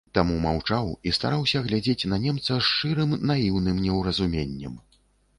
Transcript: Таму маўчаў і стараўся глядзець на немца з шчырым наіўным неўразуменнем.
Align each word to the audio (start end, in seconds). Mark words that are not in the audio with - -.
Таму 0.17 0.35
маўчаў 0.43 0.87
і 1.09 1.11
стараўся 1.17 1.59
глядзець 1.67 2.09
на 2.13 2.17
немца 2.23 2.47
з 2.47 2.57
шчырым 2.69 3.13
наіўным 3.33 3.77
неўразуменнем. 3.85 4.73